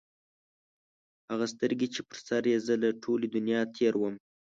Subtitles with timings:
[1.31, 4.15] هغه سترګي چې په سر یې زه له ټولي دنیا تېر وم